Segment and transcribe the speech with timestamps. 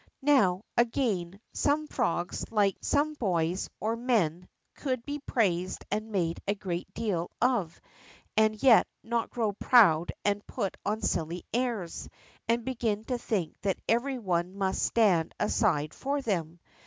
[0.25, 6.55] ]^ow, again, some frogs, like some boys or men, could be praised and made a
[6.55, 7.79] great deal of
[8.35, 12.09] and yet not grow proud and put on silly airs,
[12.47, 16.59] and begin to think that every one must stand aside for them.